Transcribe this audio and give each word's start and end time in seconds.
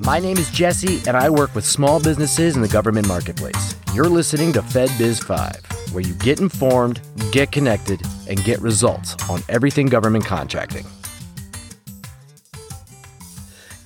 My 0.00 0.20
name 0.20 0.36
is 0.36 0.48
Jesse, 0.52 1.02
and 1.08 1.16
I 1.16 1.28
work 1.28 1.56
with 1.56 1.64
small 1.64 2.00
businesses 2.00 2.54
in 2.54 2.62
the 2.62 2.68
government 2.68 3.08
marketplace. 3.08 3.74
You're 3.92 4.08
listening 4.08 4.52
to 4.52 4.62
FedBiz 4.62 5.24
5, 5.24 5.92
where 5.92 6.04
you 6.04 6.14
get 6.14 6.38
informed, 6.38 7.00
get 7.32 7.50
connected, 7.50 8.00
and 8.28 8.42
get 8.44 8.60
results 8.62 9.16
on 9.28 9.42
everything 9.48 9.86
government 9.86 10.24
contracting. 10.24 10.86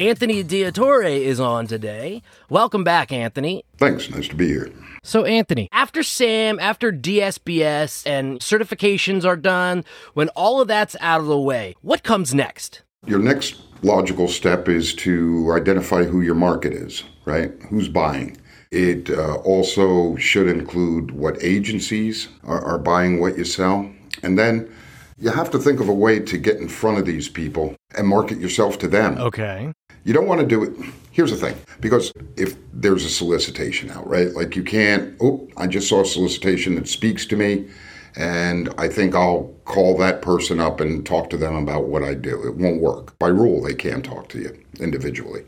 Anthony 0.00 0.42
D'Attore 0.42 1.04
is 1.04 1.38
on 1.38 1.68
today. 1.68 2.22
Welcome 2.48 2.82
back, 2.82 3.12
Anthony. 3.12 3.62
Thanks. 3.76 4.10
Nice 4.10 4.26
to 4.28 4.34
be 4.34 4.48
here. 4.48 4.72
So, 5.04 5.24
Anthony, 5.24 5.68
after 5.70 6.02
SAM, 6.02 6.58
after 6.58 6.90
DSBS, 6.90 8.04
and 8.04 8.40
certifications 8.40 9.24
are 9.24 9.36
done, 9.36 9.84
when 10.14 10.28
all 10.30 10.60
of 10.60 10.66
that's 10.66 10.96
out 11.00 11.20
of 11.20 11.26
the 11.26 11.38
way, 11.38 11.76
what 11.82 12.02
comes 12.02 12.34
next? 12.34 12.82
Your 13.06 13.18
next 13.18 13.56
logical 13.82 14.28
step 14.28 14.68
is 14.68 14.94
to 14.96 15.52
identify 15.52 16.04
who 16.04 16.20
your 16.20 16.34
market 16.34 16.74
is, 16.74 17.02
right? 17.24 17.50
Who's 17.70 17.88
buying. 17.88 18.36
It 18.70 19.08
uh, 19.10 19.36
also 19.36 20.16
should 20.16 20.48
include 20.48 21.10
what 21.10 21.42
agencies 21.42 22.28
are, 22.44 22.62
are 22.62 22.78
buying 22.78 23.18
what 23.18 23.38
you 23.38 23.44
sell. 23.44 23.90
And 24.22 24.38
then 24.38 24.70
you 25.18 25.30
have 25.30 25.50
to 25.52 25.58
think 25.58 25.80
of 25.80 25.88
a 25.88 25.94
way 25.94 26.20
to 26.20 26.36
get 26.36 26.58
in 26.58 26.68
front 26.68 26.98
of 26.98 27.06
these 27.06 27.28
people 27.28 27.74
and 27.96 28.06
market 28.06 28.38
yourself 28.38 28.78
to 28.80 28.88
them. 28.88 29.16
Okay. 29.18 29.72
You 30.04 30.12
don't 30.12 30.26
want 30.26 30.42
to 30.42 30.46
do 30.46 30.62
it. 30.62 30.72
Here's 31.10 31.30
the 31.30 31.36
thing 31.36 31.56
because 31.80 32.12
if 32.36 32.54
there's 32.72 33.04
a 33.04 33.10
solicitation 33.10 33.90
out, 33.90 34.06
right? 34.06 34.28
Like 34.32 34.56
you 34.56 34.62
can't, 34.62 35.16
oh, 35.20 35.48
I 35.56 35.66
just 35.66 35.88
saw 35.88 36.02
a 36.02 36.06
solicitation 36.06 36.74
that 36.74 36.86
speaks 36.86 37.24
to 37.26 37.36
me, 37.36 37.68
and 38.16 38.72
I 38.78 38.88
think 38.88 39.14
I'll 39.14 39.54
call 39.64 39.96
that 39.98 40.22
person 40.22 40.60
up 40.60 40.80
and 40.80 41.04
talk 41.04 41.30
to 41.30 41.36
them 41.36 41.54
about 41.54 41.86
what 41.86 42.02
I 42.02 42.14
do. 42.14 42.46
It 42.46 42.56
won't 42.56 42.80
work. 42.80 43.18
By 43.18 43.28
rule, 43.28 43.62
they 43.62 43.74
can't 43.74 44.04
talk 44.04 44.28
to 44.30 44.38
you 44.38 44.58
individually. 44.78 45.44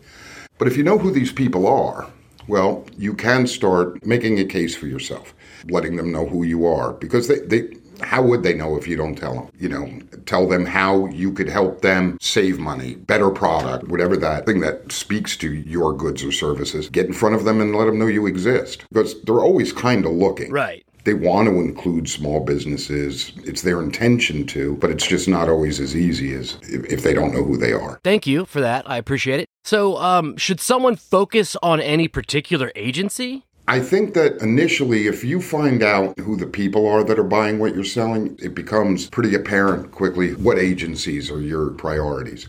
But 0.58 0.68
if 0.68 0.76
you 0.76 0.84
know 0.84 0.98
who 0.98 1.10
these 1.10 1.32
people 1.32 1.66
are, 1.66 2.08
well, 2.48 2.86
you 2.96 3.14
can 3.14 3.46
start 3.46 4.04
making 4.04 4.38
a 4.38 4.44
case 4.44 4.76
for 4.76 4.86
yourself, 4.86 5.34
letting 5.68 5.96
them 5.96 6.12
know 6.12 6.26
who 6.26 6.44
you 6.44 6.66
are 6.66 6.92
because 6.92 7.28
they, 7.28 7.40
they 7.40 7.76
how 8.02 8.22
would 8.22 8.42
they 8.42 8.54
know 8.54 8.76
if 8.76 8.88
you 8.88 8.96
don't 8.96 9.14
tell 9.14 9.34
them? 9.34 9.48
You 9.58 9.68
know, 9.68 10.00
tell 10.26 10.48
them 10.48 10.66
how 10.66 11.06
you 11.06 11.32
could 11.32 11.48
help 11.48 11.82
them 11.82 12.18
save 12.20 12.58
money, 12.58 12.94
better 12.94 13.30
product, 13.30 13.88
whatever 13.88 14.16
that 14.16 14.46
thing 14.46 14.60
that 14.60 14.90
speaks 14.90 15.36
to 15.38 15.52
your 15.52 15.92
goods 15.92 16.24
or 16.24 16.32
services. 16.32 16.88
Get 16.88 17.06
in 17.06 17.12
front 17.12 17.34
of 17.34 17.44
them 17.44 17.60
and 17.60 17.74
let 17.74 17.86
them 17.86 17.98
know 17.98 18.06
you 18.06 18.26
exist 18.26 18.84
because 18.88 19.20
they're 19.22 19.40
always 19.40 19.72
kind 19.72 20.04
of 20.04 20.12
looking. 20.12 20.50
Right. 20.50 20.84
They 21.04 21.14
want 21.14 21.48
to 21.48 21.60
include 21.60 22.08
small 22.08 22.40
businesses. 22.40 23.32
It's 23.44 23.62
their 23.62 23.82
intention 23.82 24.46
to, 24.48 24.76
but 24.76 24.90
it's 24.90 25.06
just 25.06 25.28
not 25.28 25.48
always 25.48 25.80
as 25.80 25.96
easy 25.96 26.32
as 26.34 26.56
if, 26.62 27.02
they 27.02 27.14
don't 27.14 27.34
know 27.34 27.42
who 27.42 27.56
they 27.56 27.72
are. 27.72 28.00
Thank 28.04 28.26
you 28.26 28.44
for 28.44 28.60
that. 28.60 28.88
I 28.88 28.96
appreciate 28.96 29.40
it. 29.40 29.48
So, 29.64 29.96
um, 29.96 30.36
should 30.36 30.60
someone 30.60 30.96
focus 30.96 31.56
on 31.62 31.80
any 31.80 32.06
particular 32.06 32.70
agency? 32.76 33.44
I 33.68 33.80
think 33.80 34.14
that 34.14 34.40
initially, 34.42 35.06
if 35.06 35.22
you 35.22 35.40
find 35.40 35.82
out 35.82 36.18
who 36.18 36.36
the 36.36 36.46
people 36.46 36.86
are 36.88 37.04
that 37.04 37.18
are 37.18 37.24
buying 37.24 37.58
what 37.58 37.74
you're 37.74 37.84
selling, 37.84 38.36
it 38.40 38.54
becomes 38.54 39.08
pretty 39.08 39.34
apparent 39.34 39.92
quickly 39.92 40.34
what 40.34 40.58
agencies 40.58 41.30
are 41.30 41.40
your 41.40 41.70
priorities. 41.70 42.48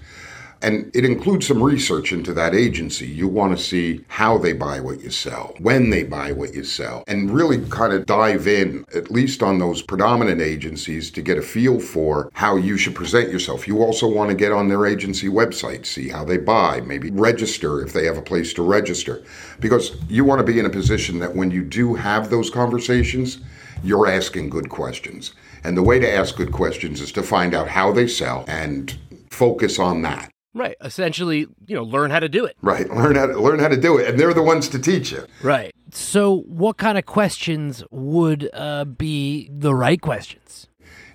And 0.63 0.89
it 0.95 1.03
includes 1.03 1.47
some 1.47 1.61
research 1.61 2.13
into 2.13 2.33
that 2.35 2.55
agency. 2.55 3.05
You 3.05 3.27
want 3.27 3.55
to 3.55 3.61
see 3.61 4.05
how 4.07 4.37
they 4.37 4.53
buy 4.53 4.79
what 4.79 5.01
you 5.01 5.09
sell, 5.09 5.53
when 5.59 5.89
they 5.89 6.03
buy 6.03 6.31
what 6.31 6.53
you 6.53 6.63
sell, 6.63 7.03
and 7.05 7.29
really 7.29 7.63
kind 7.67 7.91
of 7.91 8.05
dive 8.05 8.47
in, 8.47 8.85
at 8.95 9.11
least 9.11 9.43
on 9.43 9.59
those 9.59 9.81
predominant 9.81 10.39
agencies, 10.39 11.11
to 11.11 11.21
get 11.21 11.37
a 11.37 11.41
feel 11.41 11.81
for 11.81 12.29
how 12.33 12.55
you 12.55 12.77
should 12.77 12.95
present 12.95 13.29
yourself. 13.29 13.67
You 13.67 13.83
also 13.83 14.07
want 14.07 14.29
to 14.29 14.35
get 14.35 14.53
on 14.53 14.69
their 14.69 14.85
agency 14.85 15.27
website, 15.27 15.85
see 15.85 16.07
how 16.07 16.23
they 16.23 16.37
buy, 16.37 16.79
maybe 16.79 17.11
register 17.11 17.81
if 17.81 17.91
they 17.91 18.05
have 18.05 18.17
a 18.17 18.21
place 18.21 18.53
to 18.53 18.63
register. 18.63 19.21
Because 19.59 19.97
you 20.07 20.23
want 20.23 20.39
to 20.39 20.49
be 20.49 20.59
in 20.59 20.65
a 20.65 20.69
position 20.69 21.19
that 21.19 21.35
when 21.35 21.51
you 21.51 21.61
do 21.61 21.93
have 21.93 22.29
those 22.29 22.49
conversations, 22.49 23.39
you're 23.83 24.07
asking 24.07 24.49
good 24.49 24.69
questions. 24.69 25.33
And 25.65 25.75
the 25.75 25.83
way 25.83 25.99
to 25.99 26.09
ask 26.09 26.37
good 26.37 26.53
questions 26.53 27.01
is 27.01 27.11
to 27.11 27.21
find 27.21 27.53
out 27.53 27.67
how 27.67 27.91
they 27.91 28.07
sell 28.07 28.45
and 28.47 28.97
focus 29.29 29.77
on 29.77 30.03
that. 30.03 30.32
Right. 30.53 30.75
Essentially, 30.81 31.47
you 31.65 31.75
know, 31.75 31.83
learn 31.83 32.11
how 32.11 32.19
to 32.19 32.29
do 32.29 32.45
it. 32.45 32.55
Right. 32.61 32.89
Learn 32.89 33.15
how 33.15 33.25
to 33.25 33.39
learn 33.39 33.59
how 33.59 33.69
to 33.69 33.77
do 33.77 33.97
it, 33.97 34.07
and 34.07 34.19
they're 34.19 34.33
the 34.33 34.43
ones 34.43 34.69
to 34.69 34.79
teach 34.79 35.11
you. 35.11 35.25
Right. 35.41 35.73
So, 35.91 36.41
what 36.41 36.77
kind 36.77 36.97
of 36.97 37.05
questions 37.05 37.83
would 37.89 38.49
uh, 38.53 38.85
be 38.85 39.49
the 39.51 39.73
right 39.73 39.99
questions? 39.99 40.67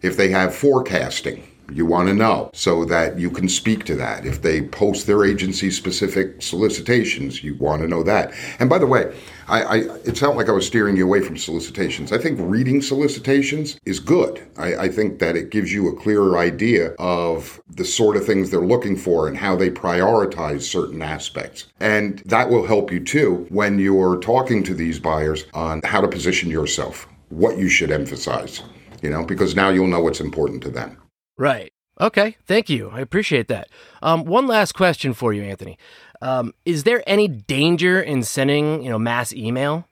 If 0.02 0.16
they 0.16 0.28
have 0.30 0.54
forecasting, 0.54 1.42
you 1.72 1.84
want 1.84 2.08
to 2.08 2.14
know 2.14 2.50
so 2.54 2.84
that 2.86 3.18
you 3.18 3.30
can 3.30 3.48
speak 3.48 3.84
to 3.84 3.94
that. 3.96 4.24
If 4.24 4.42
they 4.42 4.62
post 4.62 5.06
their 5.06 5.24
agency 5.24 5.70
specific 5.70 6.42
solicitations, 6.42 7.44
you 7.44 7.54
want 7.56 7.82
to 7.82 7.88
know 7.88 8.02
that. 8.02 8.32
And 8.58 8.70
by 8.70 8.78
the 8.78 8.86
way, 8.86 9.14
I, 9.48 9.62
I, 9.62 9.76
it's 10.04 10.20
like 10.22 10.48
I 10.48 10.52
was 10.52 10.66
steering 10.66 10.96
you 10.96 11.06
away 11.06 11.20
from 11.20 11.36
solicitations. 11.36 12.12
I 12.12 12.18
think 12.18 12.38
reading 12.40 12.82
solicitations 12.82 13.78
is 13.84 13.98
good. 14.00 14.46
I, 14.56 14.76
I 14.76 14.88
think 14.88 15.18
that 15.18 15.36
it 15.36 15.50
gives 15.50 15.72
you 15.72 15.88
a 15.88 15.96
clearer 15.96 16.38
idea 16.38 16.92
of 16.98 17.60
the 17.68 17.84
sort 17.84 18.16
of 18.16 18.24
things 18.24 18.50
they're 18.50 18.60
looking 18.60 18.96
for 18.96 19.28
and 19.28 19.36
how 19.36 19.56
they 19.56 19.70
prioritize 19.70 20.62
certain 20.62 21.02
aspects. 21.02 21.66
And 21.80 22.18
that 22.26 22.50
will 22.50 22.66
help 22.66 22.92
you 22.92 23.00
too 23.00 23.46
when 23.48 23.78
you're 23.78 24.18
talking 24.18 24.62
to 24.64 24.74
these 24.74 24.98
buyers 24.98 25.44
on 25.54 25.80
how 25.84 26.00
to 26.00 26.08
position 26.08 26.50
yourself, 26.50 27.08
what 27.28 27.58
you 27.58 27.68
should 27.68 27.90
emphasize, 27.90 28.62
you 29.02 29.10
know, 29.10 29.24
because 29.24 29.54
now 29.54 29.70
you'll 29.70 29.86
know 29.86 30.00
what's 30.00 30.20
important 30.20 30.62
to 30.64 30.70
them. 30.70 30.98
Right. 31.38 31.72
Okay. 32.00 32.36
Thank 32.44 32.68
you. 32.68 32.90
I 32.90 33.00
appreciate 33.00 33.48
that. 33.48 33.68
Um, 34.02 34.24
one 34.24 34.46
last 34.46 34.72
question 34.72 35.14
for 35.14 35.32
you, 35.32 35.42
Anthony. 35.42 35.78
Um, 36.20 36.52
is 36.64 36.84
there 36.84 37.02
any 37.06 37.28
danger 37.28 38.00
in 38.00 38.22
sending, 38.24 38.82
you 38.82 38.90
know, 38.90 38.98
mass 38.98 39.32
email? 39.32 39.86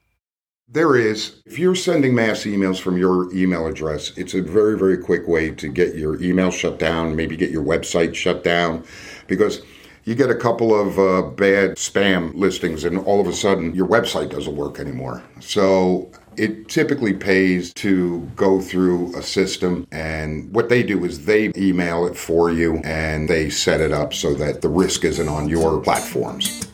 There 0.68 0.96
is. 0.96 1.40
If 1.46 1.60
you're 1.60 1.76
sending 1.76 2.14
mass 2.14 2.42
emails 2.42 2.80
from 2.80 2.98
your 2.98 3.32
email 3.32 3.68
address, 3.68 4.12
it's 4.16 4.34
a 4.34 4.42
very, 4.42 4.76
very 4.76 4.98
quick 4.98 5.28
way 5.28 5.50
to 5.52 5.68
get 5.68 5.94
your 5.94 6.20
email 6.20 6.50
shut 6.50 6.80
down, 6.80 7.14
maybe 7.14 7.36
get 7.36 7.50
your 7.50 7.62
website 7.64 8.16
shut 8.16 8.42
down, 8.42 8.84
because 9.28 9.62
you 10.02 10.16
get 10.16 10.28
a 10.28 10.34
couple 10.34 10.74
of 10.74 10.98
uh, 10.98 11.22
bad 11.30 11.76
spam 11.76 12.34
listings 12.34 12.84
and 12.84 12.98
all 12.98 13.20
of 13.20 13.28
a 13.28 13.32
sudden 13.32 13.74
your 13.74 13.86
website 13.86 14.30
doesn't 14.30 14.56
work 14.56 14.80
anymore. 14.80 15.22
So 15.38 16.10
it 16.36 16.68
typically 16.68 17.12
pays 17.12 17.72
to 17.74 18.20
go 18.36 18.60
through 18.60 19.16
a 19.16 19.22
system, 19.22 19.86
and 19.92 20.52
what 20.52 20.68
they 20.68 20.82
do 20.82 21.04
is 21.04 21.24
they 21.24 21.52
email 21.56 22.06
it 22.06 22.16
for 22.16 22.50
you 22.50 22.76
and 22.84 23.28
they 23.28 23.50
set 23.50 23.80
it 23.80 23.92
up 23.92 24.12
so 24.12 24.34
that 24.34 24.62
the 24.62 24.68
risk 24.68 25.04
isn't 25.04 25.28
on 25.28 25.48
your 25.48 25.80
platforms. 25.80 26.68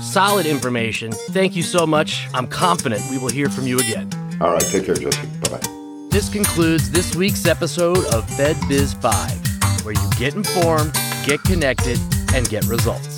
Solid 0.00 0.46
information. 0.46 1.12
Thank 1.12 1.56
you 1.56 1.62
so 1.62 1.86
much. 1.86 2.26
I'm 2.32 2.46
confident 2.46 3.02
we 3.10 3.18
will 3.18 3.28
hear 3.28 3.48
from 3.48 3.66
you 3.66 3.78
again. 3.78 4.10
All 4.40 4.52
right, 4.52 4.62
take 4.62 4.86
care, 4.86 4.94
Jesse. 4.94 5.26
Bye 5.40 5.58
bye. 5.58 6.08
This 6.10 6.28
concludes 6.30 6.90
this 6.90 7.14
week's 7.14 7.46
episode 7.46 8.04
of 8.14 8.28
Fed 8.36 8.56
Biz 8.68 8.94
5, 8.94 9.84
where 9.84 9.94
you 9.94 10.10
get 10.18 10.34
informed, 10.34 10.92
get 11.26 11.42
connected, 11.42 11.98
and 12.34 12.48
get 12.48 12.64
results. 12.66 13.15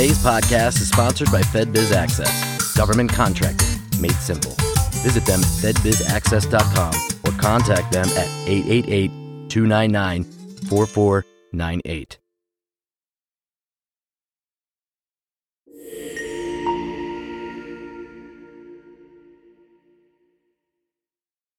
Today's 0.00 0.24
podcast 0.24 0.80
is 0.80 0.88
sponsored 0.88 1.30
by 1.30 1.42
FedBiz 1.42 1.92
Access, 1.92 2.74
government 2.74 3.12
contracting 3.12 3.68
made 4.00 4.12
simple. 4.12 4.52
Visit 5.02 5.26
them 5.26 5.40
at 5.40 5.46
fedbizaccess.com 5.46 6.94
or 7.26 7.38
contact 7.38 7.92
them 7.92 8.08
at 8.08 8.48
888 8.48 9.50
299 9.50 10.24
4498. 10.70 12.19